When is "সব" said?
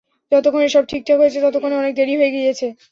0.69-0.83